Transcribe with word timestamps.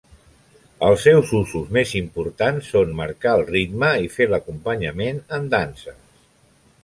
Els 0.85 1.03
seus 1.07 1.33
usos 1.39 1.67
més 1.77 1.91
importants 1.99 2.71
són 2.75 2.97
marcar 3.01 3.35
el 3.41 3.45
ritme 3.51 3.91
i 4.07 4.11
fer 4.15 4.29
l'acompanyament 4.31 5.19
en 5.39 5.49
danses. 5.55 6.01